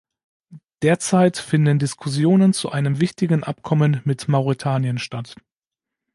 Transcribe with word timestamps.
Derzeit 0.81 1.37
finden 1.37 1.77
Diskussionen 1.77 2.53
zu 2.53 2.71
einem 2.71 2.99
wichtigen 2.99 3.43
Abkommen 3.43 4.01
mit 4.03 4.27
Mauretanien 4.27 4.97
statt. 4.97 5.35